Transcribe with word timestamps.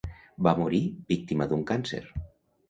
Va 0.45 0.53
morir 0.59 0.79
víctima 1.11 1.47
d'un 1.53 1.63
càncer. 1.73 2.01